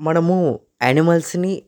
మనము 0.00 0.36
యానిమల్స్‌ని, 0.82 1.62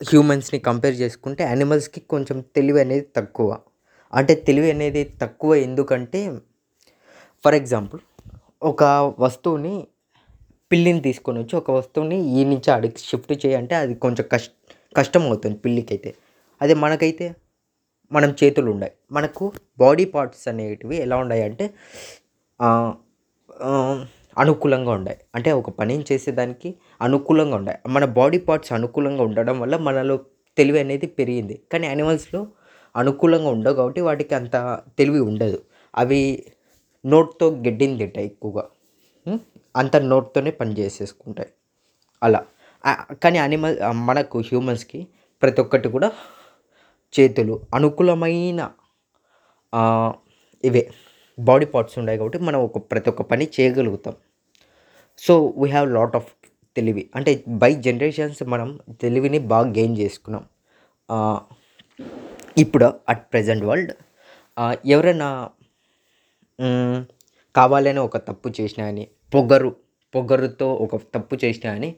హ్యూమన్స్‌ని 0.00 0.60
కంపేర్ 0.60 0.94
చేసుకుంటే 0.94 1.44
యానిమల్స్‌కి 1.44 2.00
కొంచెం 2.12 2.38
తెలివి 2.56 2.80
అనేది 2.84 3.06
తక్కువ. 3.18 3.50
అంటే 4.12 4.34
తెలివి 4.46 4.70
అనేది 4.74 5.02
తక్కువ 5.22 5.54
ఎందుకంటే 5.66 6.20
ఫర్ 7.44 7.54
ఎగ్జాంపుల్ 7.54 8.00
ఒక 8.62 8.84
వస్తువుని 9.24 9.74
పిల్లిని 10.70 11.00
తీసుకొని 11.00 11.38
వచ్చి 11.42 11.56
ఒక 11.56 11.70
వస్తువుని 11.70 12.16
ఈ 12.38 12.44
నుంచి 12.44 12.70
అడిగి 12.76 13.02
షిఫ్ట్ 13.10 13.32
చేయంటే 13.44 13.74
అది 13.82 13.94
కొంచెం 14.04 14.24
కష్ 14.32 14.48
కష్టం 14.94 15.22
అవుతుంది 15.28 15.56
పిల్లికైతే. 15.64 16.10
అదే 16.60 16.74
మనకైతే 16.84 17.26
మనం 18.10 18.30
చేతులు 18.40 18.68
ఉన్నాయి. 18.74 18.92
మనకు 19.12 19.52
బాడీ 19.78 20.04
పార్ట్స్ 20.14 20.48
అనేటివి 20.52 20.96
ఎలా 21.06 21.16
ఉన్నాయంటే 21.24 21.48
అంటే 21.60 21.66
అనుకూలంగా 24.38 24.92
ఉండాయి 24.98 25.18
అంటే 25.36 25.50
ఒక 25.60 25.70
పనిని 25.80 26.04
చేసేదానికి 26.10 26.68
అనుకూలంగా 27.00 27.56
ఉండాయి 27.60 27.78
మన 27.88 28.04
బాడీ 28.18 28.38
పార్ట్స్ 28.48 28.72
అనుకూలంగా 28.78 29.22
ఉండడం 29.28 29.56
వల్ల 29.62 29.76
మనలో 29.86 30.16
తెలివి 30.56 30.78
అనేది 30.80 31.08
పెరిగింది. 31.18 31.56
కానీ 31.72 31.84
యానిమల్స్‌లో 31.88 32.40
అనుకూలంగా 32.94 33.50
ఉండవు 33.56 33.76
కాబట్టి 33.78 34.00
వాటికి 34.08 34.34
అంత 34.40 34.56
తెలివి 34.98 35.20
ఉండదు. 35.30 35.58
అవి 35.94 36.20
నోట్తో 37.04 37.46
గడ్డిని 37.66 37.96
తింటాయి 38.00 38.28
ఎక్కువగా. 38.30 38.64
అంత 39.74 39.96
నోట్తోనే 40.12 40.52
పని 40.60 40.72
చేసేసుకుంటాయి. 40.80 41.50
అలా. 42.22 42.40
కానీ 43.24 43.38
యానిమల్ 43.42 43.76
మనకు 44.08 44.38
హ్యూమన్స్‌కి 44.48 45.00
ప్రతి 45.42 45.60
ఒక్కటి 45.64 45.88
కూడా 45.96 46.08
చేతులు 47.14 47.54
అనుకూలమైన 47.74 48.60
ఇవే 50.64 50.82
బాడీ 51.38 51.66
పార్ట్స్ 51.72 51.96
ఉన్నాయి 52.00 52.18
కాబట్టి 52.18 52.38
మనం 52.46 52.60
ఒక 52.64 52.78
ప్రతి 52.90 53.08
ఒక్క 53.10 53.22
పని 53.30 53.44
చేయగలుగుతాం. 53.56 54.14
So, 55.18 55.34
we 55.58 55.68
have 55.70 55.88
lot 55.92 56.16
of 56.16 56.30
తెలివి. 56.76 57.10
అంటే 57.14 57.32
బై 57.62 57.70
జనరేషన్స్ 57.86 58.42
మనం 58.44 58.68
తెలివిని 59.02 59.38
బాగా 59.52 59.68
గెయిన్ 59.70 59.98
చేసుకున్నాం. 59.98 60.44
ఇప్పుడు 62.56 62.86
అట్ 63.08 63.24
ప్రెజెంట్ 63.32 63.64
వరల్డ్ 63.64 63.92
ఎవరైనా 64.86 65.28
కావాలని 67.54 68.00
ఒక 68.00 68.16
తప్పు 68.28 68.48
చేసినా 68.58 68.86
అని 68.86 69.04
పొగరు 69.34 69.70
పొగరుతో 70.14 70.68
ఒక 70.84 70.96
తప్పు 71.14 71.36
చేసినా 71.44 71.70
అని 71.72 71.90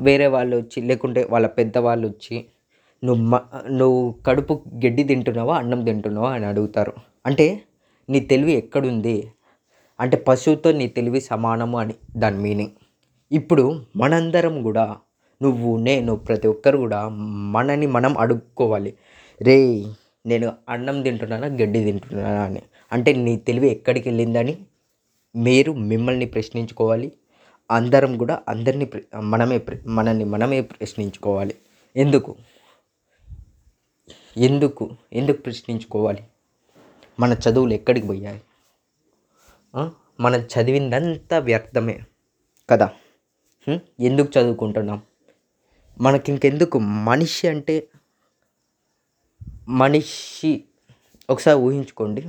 వేరే 0.00 0.26
వాళ్ళు 0.26 0.54
వచ్చి 0.56 0.82
లేకుంటే 0.82 1.22
వాళ్ళ 1.30 1.46
పెద్దవాళ్ళొచ్చి 1.58 2.36
నువ్వు 3.02 3.22
మ 3.24 3.36
నువ్వు 3.70 4.00
కడుపు 4.26 4.54
గడ్డి 4.84 5.04
తింటున్నావా? 5.04 5.54
అన్నం 5.58 5.80
తింటున్నావా? 5.84 6.30
అని 6.32 6.46
అడుగుతారు. 6.46 6.92
అంటే 7.26 7.46
నీ 8.08 8.20
తెలివి 8.20 8.52
ఎక్కడుంది? 8.52 9.16
అంటే 9.98 10.16
పశువుతో 10.28 10.72
నీ 10.72 10.88
తెలివి 10.88 11.20
సమానము 11.20 11.78
అని 11.78 11.94
దాని 12.16 12.38
మీనింగ్. 12.38 12.74
ఇప్పుడు 13.32 13.64
మనందరం 13.96 14.62
కూడా 14.62 14.84
నువ్వు, 15.40 15.76
నేను 15.78 16.16
ప్రతి 16.16 16.48
ఒక్కరు 16.48 16.78
కూడా 16.78 17.08
మనని 17.54 17.86
మనం 17.86 18.18
అడుక్కోవాలి. 18.18 18.90
రేయ్! 19.40 19.84
నేను 20.26 20.52
అన్నం 20.68 21.02
తింటున్నానా? 21.02 21.46
గడ్డి 21.46 21.84
తింటున్నానా 21.84 22.44
అని. 22.44 22.62
అంటే 22.92 23.12
నీ 23.16 23.36
తెలివి 23.36 23.68
ఎక్కడికి 23.68 24.08
వెళ్ళిందని 24.08 24.54
మీరు 25.34 25.72
మిమ్మల్ని 25.72 26.26
ప్రశ్నించుకోవాలి. 26.26 27.08
అందరం 27.70 28.18
కూడా 28.18 28.42
అందరిని 28.48 28.84
ప్ర 28.84 29.00
మనమే 29.24 29.58
ప్ర 29.58 29.74
మనల్ని 29.88 30.24
మనమే 30.24 30.60
ప్రశ్నించుకోవాలి. 30.60 31.54
ఎందుకు? 31.96 32.30
ఎందుకు? 34.36 34.84
ఎందుకు 35.12 35.38
ప్రశ్నించుకోవాలి? 35.42 36.22
మన 37.20 37.36
చదువులు 37.44 37.74
ఎక్కడికి 37.74 38.06
పోయాయి? 38.06 38.40
మనం 40.18 40.40
చదివిందంతా 40.52 41.38
వ్యర్థమే 41.38 41.96
కదా! 42.68 42.86
ఎందుకు 44.00 44.30
చదువుకుంటున్నాం? 44.36 44.98
మనకి 45.96 46.32
ఇంకెందుకు 46.32 46.76
మనిషి 47.08 47.48
అంటే 47.48 47.76
మనిషి 49.80 50.52
ఒకసారి 51.28 51.58
ఊహించుకోండి. 51.58 52.22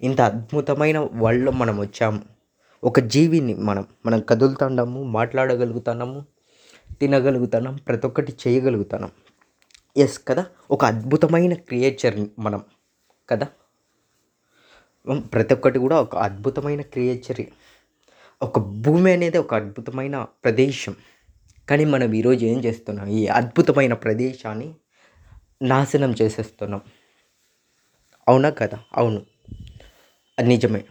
ఇంత 0.00 0.20
అద్భుతమైన 0.20 0.98
వరల్డ్‌లో 1.22 1.52
మనం 1.52 1.76
వచ్చాము. 1.80 2.20
ఒక 2.82 3.00
జీవిని 3.08 3.54
మనం. 3.60 3.84
మనం 4.06 4.20
కదులుతున్నాము 4.22 5.04
మాట్లాడగలుగుతున్నాము, 5.10 6.18
తినగలుగుతున్నాం, 7.00 7.76
ప్రతి 7.88 8.06
ఒక్కటి 8.06 8.34
చేయగలుగుతున్నాం. 8.44 9.12
ఎస్ 9.96 10.18
కదా! 10.28 10.44
ఒక 10.70 10.84
అద్భుతమైన 10.84 11.54
క్రియేచర్ 11.68 12.18
మనం 12.40 12.62
కదా! 13.28 13.48
ప్రతి 15.14 15.54
ఒక్కటి 15.54 15.78
కూడా 15.78 16.00
ఒక 16.00 16.16
అద్భుతమైన 16.16 16.80
క్రియేచరీ 16.80 17.48
ఒక 18.42 18.58
భూమి 18.58 19.12
అనేది 19.12 19.38
ఒక 19.38 19.54
అద్భుతమైన 19.54 20.26
ప్రదేశం. 20.44 20.96
కానీ 21.70 21.84
మనం 21.84 22.12
ఈరోజు 22.12 22.44
ఏం 22.44 22.64
చేస్తున్నాం? 22.64 23.06
ఈ 23.06 23.26
అద్భుతమైన 23.26 23.94
ప్రదేశాన్ని 23.94 24.74
నాశనం 25.62 26.14
చేసేస్తున్నాం. 26.22 26.80
అవునా? 28.28 28.50
కదా! 28.50 28.78
అవును. 28.96 29.22
అది 30.38 30.48
నిజమే. 30.48 30.84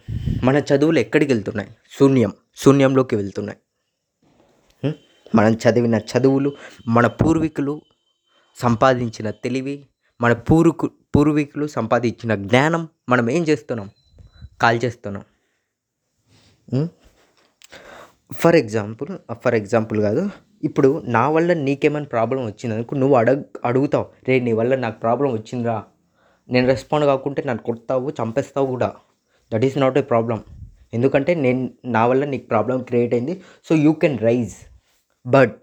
మన 0.44 0.56
చదువులు 0.56 0.98
ఎక్కడికి 0.98 1.32
వెళ్తున్నాయి 1.32 1.70
శూన్యం. 1.98 2.32
శూన్యంలోకి 2.56 3.16
వెళ్తున్నాయి. 3.16 3.58
మనం 5.34 5.52
చదివిన 5.54 5.94
చదువులు, 5.94 6.52
మన 6.88 7.06
పూర్వీకులు 7.06 7.82
సంపాదించిన 8.56 9.30
తెలివి, 9.30 9.86
మన 10.20 10.32
పూర్వీకు 10.32 10.90
పూర్వీకులు 11.16 11.66
సంపాదించిన 11.66 12.34
జ్ఞానం 12.34 12.88
మనం 13.08 13.30
ఏం 13.30 13.42
చేస్తున్నాం? 13.42 13.90
కాల్చేస్తున్నాం. 14.60 15.24
చేస్తాను 16.74 16.98
ఫర్ 18.32 18.56
ఎగ్జాంపుల్ 18.56 19.34
ఫర్ 19.34 19.54
ఎగ్జాంపుల్ 19.54 20.00
కాదు. 20.00 20.30
ఇప్పుడు 20.62 21.02
నా 21.04 21.28
వల్ల 21.28 21.52
నీకేమైనా 21.52 22.06
ప్రాబ్లమ్ 22.06 22.46
వచ్చిందనుకో 22.46 22.96
నువ్వు 22.96 23.16
అడగ్ 23.16 23.44
అడుగుతావు. 23.64 24.06
రే 24.28 24.40
నీ 24.40 24.52
వల్ల 24.52 24.74
నాకు 24.74 25.00
ప్రాబ్లం 25.00 25.32
వచ్చిందిరా. 25.32 25.84
నేను 26.48 26.66
రెస్పాండ్ 26.66 27.06
కాకుంటే 27.06 27.42
నన్ను 27.42 27.64
కొడతావు, 27.64 28.10
చంపేస్తావు 28.10 28.66
కూడా. 28.66 28.96
That 29.52 29.64
is 29.64 29.78
not 29.78 29.98
a 29.98 30.00
problem 30.00 30.44
ఎందుకంటే 30.94 31.34
నేను 31.34 31.70
నా 31.84 32.06
వల్ల 32.06 32.24
నీకు 32.24 32.46
ప్రాబ్లం 32.46 32.82
క్రియేట్ 32.82 33.14
అయింది. 33.14 33.42
So, 33.68 33.74
you 33.74 33.92
can 33.92 34.18
rise. 34.18 34.56
But 35.26 35.62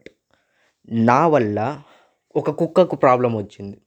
నా 0.90 1.28
వల్ల 1.28 1.82
ఒక 2.36 2.50
కుక్కకు 2.50 2.96
ప్రాబ్లమ్ 2.96 3.38
వచ్చింది. 3.38 3.82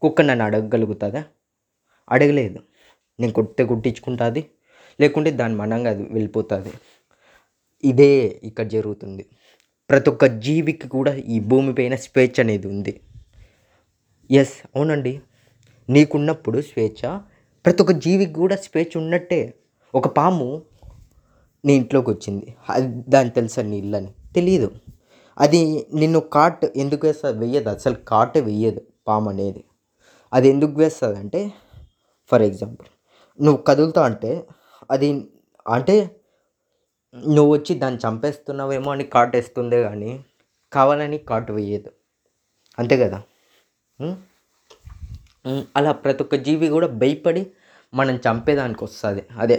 కుక్క 0.00 0.22
నన్ను 0.22 0.44
అడగగలుగుతుందా 0.44 1.24
అడగలేదు. 2.10 2.60
నేను 3.20 3.32
కొట్టే 3.38 3.64
కొట్టించుకుంటుంది 3.72 4.42
లేకుంటే 5.00 5.30
దాని 5.40 5.54
మనంగా 5.60 5.90
అది 5.94 6.04
వెళ్ళిపోతుంది 6.16 6.72
ఇదే 7.84 8.12
ఇక్కడ 8.48 8.66
జరుగుతుంది. 8.74 9.24
ప్రతి 9.90 10.08
ఒక్క 10.10 10.24
జీవికి 10.46 10.86
కూడా 10.96 11.12
ఈ 11.34 11.36
భూమి 11.50 11.72
పైన 11.78 11.94
స్వేచ్ఛ 12.04 12.36
అనేది 12.44 12.66
ఉంది. 12.74 12.92
ఎస్ 14.30 14.56
అవునండి. 14.76 15.12
నీకున్నప్పుడు 15.88 16.58
స్వేచ్ఛ 16.70 17.02
ప్రతి 17.64 17.82
ఒక్క 17.82 17.94
జీవికి 18.04 18.34
కూడా 18.42 18.56
స్వేచ్ఛ 18.66 18.94
ఉన్నట్టే. 19.02 19.40
ఒక 19.94 20.08
పాము 20.18 20.48
నీ 21.64 21.72
ఇంట్లోకి 21.80 22.10
వచ్చింది 22.10 22.46
అది 22.74 22.86
దానికి 23.14 23.34
తెలుసా 23.34 23.62
నీ 23.70 23.78
ఇల్లని? 23.84 24.10
తెలియదు 24.36 24.68
అది 25.38 25.60
నిన్ను 26.00 26.20
కాట్ 26.36 26.64
ఎందుకు 26.82 27.02
వేస్తుంది 27.06 27.38
వెయ్యదు. 27.44 27.68
అసలు 27.76 27.98
కాటే 28.12 28.40
వెయ్యదు 28.50 28.82
అనేది 29.32 29.62
అది 30.32 30.46
ఎందుకు 30.48 30.74
వేస్తుంది 30.80 31.18
అంటే 31.22 31.40
ఫర్ 32.30 32.42
ఎగ్జాంపుల్ 32.42 32.88
నువ్వు 33.40 33.60
కదులుతా 33.68 34.02
అంటే 34.08 34.32
అది 34.90 35.08
అంటే 35.66 35.96
నువ్వు 37.14 37.50
వచ్చి 37.52 37.72
దాన్ని 37.82 38.00
చంపేస్తున్నావేమో 38.04 38.90
అని 38.94 39.04
కాటేస్తుందే 39.14 39.80
కానీ 39.86 40.10
కావాలని 40.72 41.18
కాటు 41.30 41.52
వేయదు 41.56 41.90
అంతే 42.78 42.96
కదా! 43.02 43.18
అలా 45.78 45.92
ప్రతి 46.02 46.22
ఒక్క 46.24 46.34
జీవి 46.46 46.66
కూడా 46.74 46.88
భయపడి 47.02 47.42
మనం 47.92 48.16
చంపేదానికి 48.26 48.82
వస్తుంది 48.86 49.22
అదే 49.38 49.58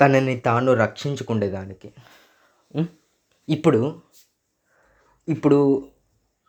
తనని 0.00 0.34
తాను 0.46 0.70
రక్షించుకునేదానికి. 0.82 1.88
ఇప్పుడు 3.48 3.80
ఇప్పుడు 5.28 5.58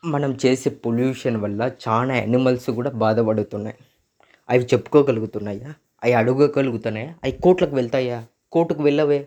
మనం 0.04 0.32
చేసే 0.44 0.70
పొల్యూషన్ 0.84 1.38
వల్ల 1.44 1.62
చాలా 1.86 2.14
యానిమల్స్ 2.20 2.70
కూడా 2.78 2.92
బాధపడుతున్నాయి. 3.04 3.78
అవి 4.50 4.66
చెప్పుకోగలుగుతున్నాయా? 4.72 5.72
అవి 6.02 6.14
అడగగలుగుతున్నాయా? 6.14 7.12
అవి 7.24 7.34
కోర్ట్‌లోకి 7.44 7.76
వెళ్తాయా? 7.76 8.18
కోర్టుకు 8.54 8.82
వెళ్ళవే. 8.84 9.20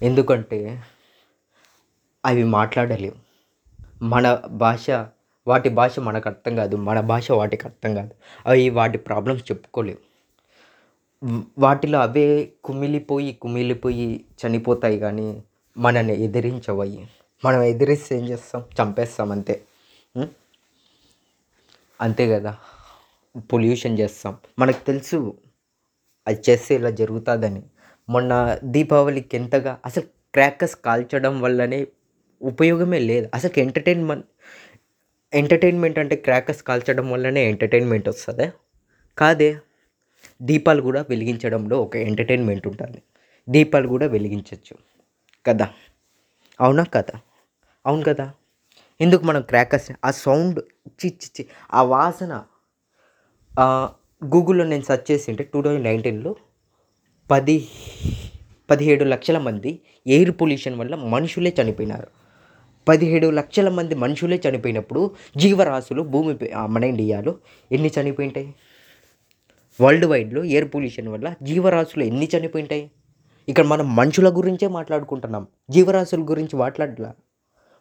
ఎందుకంటే 0.00 0.58
అవి 2.24 2.42
మాట్లాడలేవు. 2.54 3.16
మన 4.06 4.26
భాష 4.62 4.86
వాటి 5.46 5.70
భాష 5.78 5.94
మనకు 6.06 6.26
అర్థం 6.30 6.52
కాదు. 6.60 6.76
మన 6.88 6.98
భాష 7.10 7.26
వాటికి 7.40 7.64
అర్థం 7.70 7.92
కాదు. 7.98 8.12
అవి 8.46 8.64
వాటి 8.78 8.98
ప్రాబ్లమ్స్ 9.08 9.44
చెప్పుకోలేవు. 9.50 10.00
వాటిలో 11.62 11.98
అవే 12.00 12.24
కుమిలిపోయి, 12.62 13.30
కుమిలిపోయి 13.42 14.06
చనిపోతాయి 14.40 14.98
కానీ 14.98 15.28
మనల్ని 15.76 16.16
ఎదిరించవయ్యి 16.26 17.02
మనం 17.42 17.60
ఎదిరిస్తే 17.70 18.12
ఏం 18.16 18.24
చేస్తాం? 18.28 18.60
చంపేస్తాం 18.78 19.30
అంతే. 19.36 19.54
అంతే 22.00 22.24
కదా! 22.30 22.52
పొల్యూషన్ 23.36 23.98
చేస్తాం. 23.98 24.36
మనకు 24.58 24.86
తెలుసు 24.86 25.38
అది 26.26 26.42
చేస్తే 26.50 26.74
ఇలా 26.74 26.90
జరుగుతుందని. 26.90 27.62
మొన్న 28.08 28.58
దీపావళికి 28.64 29.36
ఎంతగా 29.36 29.78
అసలు 29.84 30.02
క్రాకర్స్ 30.32 30.76
కాల్చడం 30.76 31.40
వల్లనే 31.40 31.86
ఉపయోగమే 32.42 32.98
లేదు. 32.98 33.28
అసలు 33.34 33.60
ఎంటర్టైన్మెంట్ 33.60 34.26
ఎంటర్టైన్మెంట్ 35.34 35.98
అంటే 35.98 36.16
క్రాకర్స్ 36.16 36.62
కాల్చడం 36.62 37.10
వల్లనే 37.10 37.48
ఎంటర్టైన్మెంట్ 37.48 38.08
వస్తుందా? 38.08 38.52
కాదే. 39.18 39.58
దీపాలు 40.42 40.82
కూడా 40.82 41.06
వెలిగించడంలో 41.10 41.82
ఒక 41.82 41.96
ఎంటర్టైన్మెంట్ 41.96 42.66
ఉంటుంది 42.66 43.02
దీపాలు 43.48 43.88
కూడా 43.88 44.06
వెలిగించవచ్చు 44.06 44.76
కదా? 45.46 45.70
అవునా 46.60 46.84
కదా? 46.84 47.20
అవును 47.86 48.04
కదా? 48.04 48.32
ఎందుకు 49.00 49.24
మనం 49.24 49.42
క్రాకర్స్ 49.42 49.92
ఆ 50.04 50.10
సౌండ్ 50.10 50.60
చి 51.04 51.46
ఆ 51.74 51.82
వాసన 51.82 52.44
గూగుల్లో 53.58 54.64
నేను 54.64 54.82
సెర్చ్ 54.82 55.10
చేసింటే 55.10 55.44
టూ 55.44 55.62
థౌజండ్ 55.62 55.84
నైన్టీన్లో 55.84 56.34
పది 57.30 57.56
పదిహేడు 58.70 59.04
లక్షల 59.04 59.38
మంది 59.38 59.78
ఎయిర్ 60.06 60.30
పొల్యూషన్ 60.30 60.76
వల్ల 60.78 60.94
మనుషులే 60.94 61.54
చనిపోయినారు. 61.62 62.08
పదిహేడు 62.88 63.26
లక్షల 63.30 63.68
మంది 63.68 63.94
మనుషులే 63.94 64.40
చనిపోయినప్పుడు 64.48 65.10
జీవరాశులు 65.36 66.02
భూమి 66.02 66.38
మన 66.66 66.84
ఇండియాలో 66.84 67.34
ఎన్ని 67.72 67.90
చనిపోయింటాయి? 68.00 68.54
వరల్డ్ 69.80 70.06
వైడ్లో 70.06 70.44
ఎయిర్ 70.44 70.68
పొల్యూషన్ 70.74 71.08
వల్ల 71.08 71.34
జీవరాశులు 71.42 72.04
ఎన్ని 72.04 72.28
చనిపోయింటాయి? 72.36 72.90
ఇక్కడ 73.48 73.64
మనం 73.64 73.96
మనుషుల 73.96 74.28
గురించే 74.36 74.68
మాట్లాడుకుంటున్నాం. 74.68 75.46
జీవరాశుల 75.70 76.22
గురించి 76.30 76.56
మాట్లాడలా? 76.56 77.12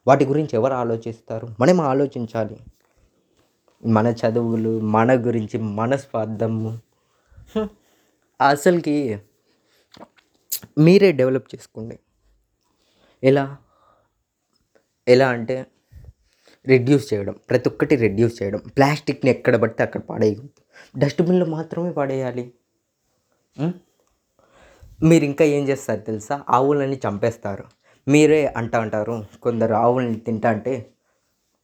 వాటి 0.07 0.25
గురించి 0.25 0.53
ఎవరు 0.53 0.73
ఆలోచిస్తారు? 0.73 1.47
మనం 1.59 1.81
ఆలోచించాలి. 1.81 2.57
మన 3.85 4.07
చదువులు 4.07 4.79
మన 4.79 5.13
గురించి 5.13 5.59
మన 5.59 5.95
స్వార్థము 5.95 6.79
అసలుకి 8.49 9.19
మీరే 10.77 11.11
డెవలప్ 11.11 11.55
చేసుకోండి. 11.55 11.99
ఎలా? 13.23 13.57
ఎలా 15.07 15.29
అంటే 15.29 15.65
రెడ్యూస్ 16.67 17.13
చేయడం 17.13 17.35
ప్రతి 17.49 17.69
ఒక్కటి 17.69 17.95
రెడ్యూస్ 17.95 18.43
చేయడం. 18.43 18.59
ప్లాస్టిక్ని 18.59 19.31
ఎక్కడ 19.31 19.55
పడితే 19.55 19.83
అక్కడ 19.83 20.01
పాడేయకూడదు. 20.01 20.99
డస్ట్బిన్లో 20.99 21.45
మాత్రమే 21.45 21.91
పడేయాలి. 21.91 22.53
మీరు 25.03 25.25
ఇంకా 25.25 25.45
ఏం 25.45 25.67
చేస్తారు 25.67 26.01
తెలుసా? 26.01 26.43
ఆవులని 26.49 26.99
చంపేస్తారు. 27.07 27.63
మీరే 28.07 28.47
అంటా 28.47 28.81
అంటారు 28.81 29.25
కొందరు 29.41 29.73
ఆవులని 29.73 30.15
తింటా 30.15 30.49
అంటే 30.49 30.89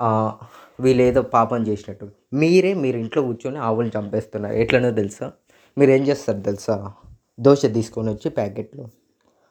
వీళ్ళేదో 0.02 0.84
వీళ్ళు 0.84 1.04
ఏదో 1.04 1.22
పాపం 1.22 1.62
చేసినట్టు. 1.68 2.06
మీరే 2.34 2.74
మీరు 2.74 2.98
ఇంట్లో 2.98 3.22
కూర్చొని 3.22 3.58
ఆవులు 3.58 3.92
చంపేస్తున్నారు. 3.98 4.56
ఎట్లనో 4.56 4.92
తెలుసా? 4.92 5.32
మీరు 5.78 5.92
ఏం 5.92 6.02
చేస్తారు 6.02 6.40
తెలుసా? 6.40 6.94
దోశ 7.40 7.62
తీసుకొని 7.66 8.10
వచ్చి 8.10 8.30
ప్యాకెట్లు. 8.30 8.86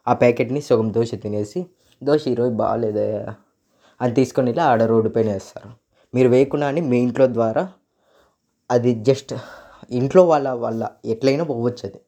ఆ 0.07 0.13
ప్యాకెట్ని 0.13 0.61
సగం 0.61 0.95
దోశ 0.95 1.15
తినేసి 1.15 1.67
దోశ 2.03 2.29
ఈరోజు 2.29 2.55
బాగాలేదే 2.55 3.27
అని 4.01 4.15
తీసుకొని 4.15 4.51
ఇలా 4.51 4.65
ఆడ 4.65 4.83
రోడ్డు 4.83 5.09
పైన 5.09 5.29
వేస్తారు. 5.33 5.71
మీరు 6.15 6.29
వేయకుండా 6.29 6.69
అని 6.69 6.81
మీ 6.81 6.99
ఇంట్లో 6.99 7.27
ద్వారా 7.27 7.69
అది 8.71 8.95
జస్ట్ 8.95 9.35
ఇంట్లో 9.91 10.23
వాళ్ళ 10.25 10.49
వల్ల 10.53 10.89
ఎట్లయినా 11.05 11.45
పోవచ్చు 11.45 11.83
అది. 11.89 12.01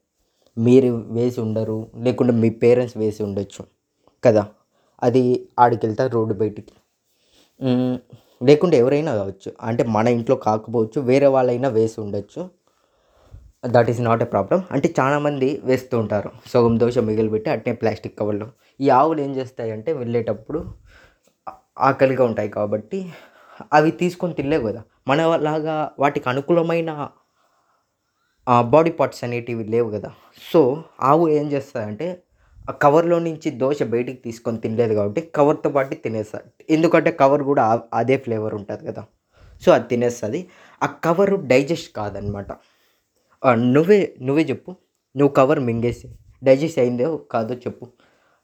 మీరు 0.57 0.89
వేసి 0.95 1.41
ఉండరు 1.41 1.91
లేకుంటే 1.95 2.33
మీ 2.33 2.49
పేరెంట్స్ 2.49 2.97
వేసి 2.97 3.23
ఉండొచ్చు 3.23 3.63
కదా. 4.25 4.45
అది 5.03 5.47
ఆడికి 5.59 5.85
వెళ్తారు 5.85 6.11
రోడ్డు 6.11 6.33
బయటికి. 6.33 6.73
లేకుంటే 8.43 8.77
ఎవరైనా 8.77 9.15
కావచ్చు. 9.15 9.51
అంటే 9.61 9.83
మన 9.95 10.07
ఇంట్లో 10.07 10.35
కాకపోవచ్చు 10.35 10.99
వేరే 11.01 11.27
వాళ్ళైనా 11.27 11.69
వేసి 11.69 12.01
ఉండొచ్చు. 12.01 12.49
That 13.65 13.89
is 13.89 14.01
not 14.01 14.21
a 14.21 14.25
problem 14.25 14.63
అంటే 14.71 14.93
చాలామంది 14.99 15.61
వేస్తూ 15.63 15.99
ఉంటారు. 15.99 16.29
సగం 16.53 16.79
దోశ 16.79 16.97
మిగిలిపెట్టి 16.97 17.49
అట్నే 17.49 17.73
ప్లాస్టిక్ 17.73 18.19
కవర్లో. 18.19 18.47
ఈ 18.81 18.89
ఆవులు 18.89 19.21
ఏం 19.21 19.35
చేస్తాయంటే 19.35 19.93
వెళ్ళేటప్పుడు 19.93 20.59
ఆకలిగా 21.79 22.23
ఉంటాయి 22.25 22.49
కాబట్టి 22.49 22.99
అవి 23.73 23.91
తీసుకొని 23.91 24.33
తినలేవు 24.33 24.67
కదా. 24.67 24.81
మన 25.07 25.35
లాగా 25.35 25.91
వాటికి 25.99 26.29
అనుకూలమైన 26.29 27.09
బాడీ 28.59 28.91
పార్ట్స్ 28.91 29.23
అనేటివి 29.23 29.63
లేవు 29.63 29.89
కదా. 29.91 30.11
సో 30.53 30.83
ఆవు 31.01 31.27
ఏం 31.29 31.51
చేస్తుందంటే 31.51 32.07
ఆ 32.69 32.73
కవర్లో 32.83 33.17
నుంచి 33.19 33.51
దోశ 33.61 33.83
బయటికి 33.93 34.19
తీసుకొని 34.25 34.57
తినలేదు 34.63 34.93
కాబట్టి 34.93 35.21
కవర్తో 35.35 35.69
పాటు 35.69 35.95
తినేస్తుంది 35.95 36.49
ఎందుకంటే 36.75 37.11
కవర్ 37.21 37.43
కూడా 37.43 37.81
అదే 37.93 38.17
ఫ్లేవర్ 38.17 38.55
ఉంటుంది 38.55 38.83
కదా. 38.87 39.03
సో 39.65 39.71
అది 39.71 39.87
తినేస్తుంది. 39.87 40.39
ఆ 40.83 40.87
కవర్ 41.05 41.33
డైజెస్ట్ 41.51 41.89
కాదనమాట. 41.95 42.51
నువ్వే 43.75 43.99
నువ్వే 44.21 44.43
చెప్పు. 44.43 44.71
నువ్వు 45.17 45.33
కవర్ 45.33 45.59
మింగేసి 45.59 46.07
డైజెస్ట్ 46.43 46.79
అయిందో 46.79 47.17
కాదో 47.17 47.55
చెప్పు. 47.55 47.85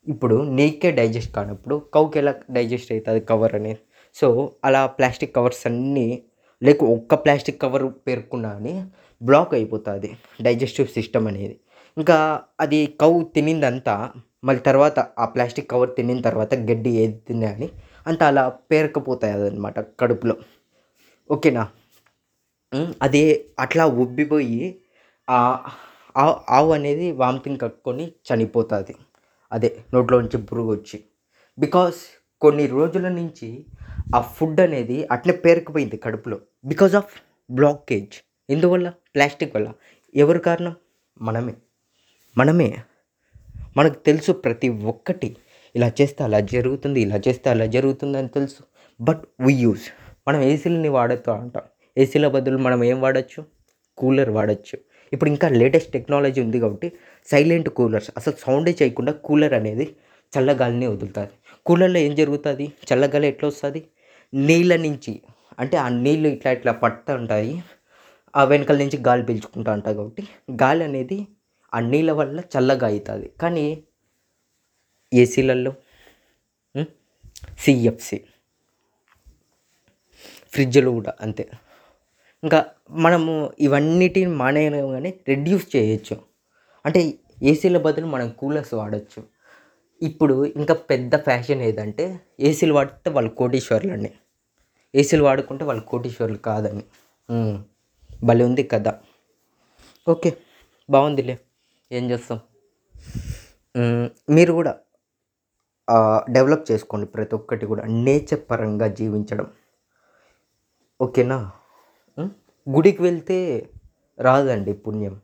ఇప్పుడు 0.08 0.36
నీకే 0.58 0.92
డైజెస్ట్ 0.92 1.32
కానప్పుడు 1.36 1.76
కౌకి 1.94 2.20
ఎలా 2.20 2.34
డైజెస్ట్ 2.52 2.92
అవుతుంది 2.92 3.22
కవర్ 3.32 3.56
అనేది? 3.56 3.80
సో 4.16 4.28
అలా 4.66 4.86
ప్లాస్టిక్ 4.86 5.36
కవర్స్ 5.36 5.64
అన్నీ 5.68 6.24
లేక 6.64 6.84
ఒక్క 6.84 7.16
ప్లాస్టిక్ 7.16 7.62
కవర్ 7.62 7.86
పేర్కొన్నా 8.08 8.50
అని 8.50 8.74
బ్లాక్ 9.22 9.54
అయిపోతుంది 9.54 10.10
డైజెస్టివ్ 10.42 10.88
సిస్టమ్ 10.88 11.28
అనేది. 11.28 11.56
ఇంకా 11.98 12.18
అది 12.60 12.80
కౌ 13.02 13.12
తినిందంతా 13.36 13.96
మళ్ళీ 14.44 14.62
తర్వాత 14.62 15.00
ఆ 15.20 15.26
ప్లాస్టిక్ 15.26 15.70
కవర్ 15.72 15.92
తినిన 15.96 16.20
తర్వాత 16.22 16.54
గడ్డి 16.70 16.90
ఏది 17.04 17.18
తిన్నా 17.28 17.50
అని 17.50 17.68
అంతా 18.08 18.28
అలా 18.28 18.50
పేరకపోతాయి 18.72 19.34
అదనమాట 19.34 19.80
కడుపులో. 20.02 20.36
ఓకేనా? 21.30 21.64
అదే 22.74 22.84
అది 23.06 23.24
అట్లా 23.60 23.86
ఉబ్బిపోయి 24.04 24.60
ఆ 25.28 25.40
ఆవు 26.50 26.72
అనేది 26.72 27.12
వామిటింగ్ 27.12 27.60
కట్టుకొని 27.60 28.06
చనిపోతుంది. 28.28 28.96
అదే 29.52 29.70
నోట్లోంచి 29.94 30.38
పురుగు 30.50 30.72
వచ్చి. 30.72 30.98
బికాస్ 31.58 32.00
కొన్ని 32.42 32.68
రోజుల 32.68 33.08
నుంచి 33.10 33.50
ఆ 34.16 34.22
ఫుడ్ 34.36 34.60
అనేది 34.60 34.98
అట్లే 35.12 35.34
పేరుకుపోయింది 35.46 35.98
కడుపులో 35.98 36.38
బికాస్ 36.66 36.96
ఆఫ్ 36.96 37.14
బ్లాకేజ్. 37.50 38.16
ఎందువల్ల? 38.50 38.90
ప్లాస్టిక్ 39.16 39.56
వల్ల. 39.56 39.70
ఎవరు 40.16 40.40
కారణం? 40.40 40.76
మనమే. 41.18 41.56
మనమే 42.38 42.70
మనకు 43.78 43.98
తెలుసు 44.08 44.32
ప్రతి 44.32 44.70
ఒక్కటి. 44.70 45.38
ఇలా 45.76 45.92
చేస్తే 46.02 46.24
అలా 46.24 46.40
జరుగుతుంది 46.40 47.02
ఇలా 47.02 47.18
చేస్తే 47.28 47.50
అలా 47.50 47.66
జరుగుతుంది 47.66 48.18
అని 48.18 48.28
తెలుసు. 48.28 48.62
బట్ 49.00 49.22
వీ 49.42 49.54
యూస్ 49.54 49.86
మనం 50.28 50.42
ఏసీలని 50.42 50.90
వాడుతూ 50.90 51.32
అంటాం. 51.32 51.64
ఏసీల 51.98 52.28
బదులు 52.28 52.58
మనం 52.58 52.84
ఏం 52.84 53.02
వాడచ్చు? 53.02 53.46
కూలర్ 53.98 54.30
వాడచ్చు. 54.30 54.78
ఇప్పుడు 55.14 55.30
ఇంకా 55.30 55.50
లేటెస్ట్ 55.50 55.92
టెక్నాలజీ 55.94 56.42
ఉంది 56.42 56.60
కాబట్టి 56.60 56.88
సైలెంట్ 57.28 57.70
కూలర్స్. 57.70 58.12
అసలు 58.18 58.36
సౌండే 58.46 58.78
చేయకుండా 58.82 59.12
కూలర్ 59.12 59.54
అనేది 59.54 59.96
చల్లగాలిని 60.34 60.88
వదులుతుంది. 60.88 61.34
కూలర్లో 61.66 62.00
ఏం 62.00 62.16
జరుగుతుంది? 62.16 62.66
చల్లగాలి 62.90 63.28
ఎట్లా 63.28 63.48
వస్తుంది? 63.50 63.82
నీళ్ళ 64.34 64.76
నుంచి 64.76 65.22
అంటే 65.60 65.78
ఆ 65.78 65.90
నీళ్ళు 65.90 66.28
ఇట్లా 66.28 66.52
ఇట్లా 66.52 66.72
పడుతూ 66.72 67.14
ఉంటాయి. 67.16 67.64
ఆ 68.36 68.44
వెనకాల 68.44 68.78
నుంచి 68.78 68.98
గాలి 69.08 69.24
పీల్చుకుంటూ 69.24 69.72
ఉంటాయి 69.72 69.96
కాబట్టి 69.96 70.24
గాలి 70.64 70.84
అనేది 70.84 71.28
ఆ 71.74 71.80
నీళ్ళ 71.80 72.12
వల్ల 72.12 72.40
చల్లగా 72.40 72.88
అవుతుంది 72.88 73.32
కానీ 73.42 73.84
ఏసీలలో 75.14 75.74
సిఎఫ్సి 77.60 78.18
ఫ్రిడ్జ్లో 80.54 80.92
కూడా 80.92 81.14
అంతే. 81.22 81.50
ఇంకా 82.44 82.66
మనము 82.90 83.54
ఇవన్నిటిని 83.60 84.32
మానే 84.32 84.70
కానీ 84.70 85.14
రెడ్యూస్ 85.28 85.76
చేయొచ్చు. 85.76 86.16
అంటే 86.86 87.14
ఏసీల 87.44 87.78
బదులు 87.78 88.06
మనం 88.06 88.30
కూలర్స్ 88.30 88.74
వాడచ్చు. 88.74 89.22
ఇప్పుడు 90.02 90.46
ఇంకా 90.46 90.74
పెద్ద 90.74 91.16
ఫ్యాషన్ 91.16 91.62
ఏదంటే 91.62 92.20
ఏసీలు 92.40 92.74
వాడితే 92.74 93.10
వాళ్ళు 93.10 93.32
కోటీశ్వర్లని. 93.32 94.12
ఏసీలు 94.96 95.24
వాడుకుంటే 95.24 95.66
వాళ్ళు 95.66 95.84
కోటీశ్వర్లు 95.84 96.38
కాదని. 96.38 96.84
భలే 98.24 98.44
ఉంది 98.46 98.64
కదా. 98.64 98.94
ఓకే. 100.08 100.38
బాగుందిలే. 100.90 101.38
ఏం 101.92 102.04
చేస్తాం? 102.12 102.40
మీరు 104.36 104.52
కూడా 104.60 104.74
డెవలప్ 106.36 106.64
చేసుకోండి 106.72 107.08
ప్రతి 107.16 107.34
ఒక్కటి 107.38 107.66
కూడా 107.72 107.84
నేచర్ 108.06 108.42
పరంగా 108.50 108.88
జీవించడం. 109.00 109.48
ఓకేనా? 111.00 111.38
గుడికి 112.68 113.02
వెళ్తే 113.08 113.38
రాదండి 114.20 114.74
పుణ్యం. 114.86 115.16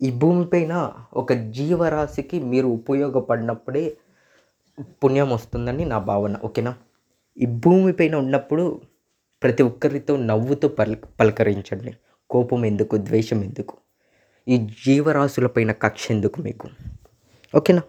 ఈ 0.00 0.08
భూమిపైన 0.22 0.74
ఒక 1.20 1.32
జీవరాశికి 1.56 2.38
మీరు 2.52 2.68
ఉపయోగపడినప్పుడే 2.78 3.84
పుణ్యం 5.02 5.28
వస్తుందని 5.36 5.84
నా 5.92 5.98
భావన 6.10 6.34
ఓకేనా? 6.48 6.72
ఈ 7.36 7.46
భూమిపైన 7.64 8.14
ఉన్నప్పుడు 8.24 8.64
ప్రతి 9.42 9.62
ఒక్కరితో 9.70 10.16
నవ్వుతూ 10.30 10.66
పల్ 10.78 10.96
పలకరించండి. 11.20 11.92
కోపం 12.30 12.60
ఎందుకు 12.70 12.96
ద్వేషం 13.08 13.38
ఎందుకు? 13.48 13.74
ఈ 14.48 14.56
జీవరాశులపైన 14.86 15.72
కక్ష 15.72 16.10
ఎందుకు 16.10 16.40
మీకు? 16.40 16.68
ఓకేనా? 17.54 17.82